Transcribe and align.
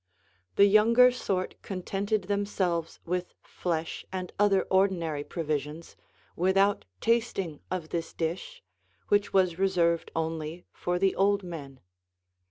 The 0.55 0.65
younger 0.65 1.11
sort 1.11 1.61
contented 1.61 2.23
themselves 2.23 2.99
with 3.05 3.35
flesh 3.43 4.03
and 4.11 4.33
other 4.39 4.63
ordinary 4.63 5.23
provisions, 5.23 5.95
without 6.35 6.85
tasting 7.01 7.59
of 7.69 7.89
this 7.89 8.11
dish, 8.11 8.63
which 9.09 9.31
was 9.31 9.59
reserved 9.59 10.09
only 10.15 10.65
for 10.73 10.97
the 10.97 11.15
old 11.15 11.43
men. 11.43 11.81